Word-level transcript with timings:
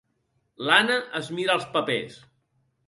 L'Anna 0.69 0.97
es 1.21 1.31
mira 1.41 1.57
els 1.59 1.71
papers. 1.77 2.21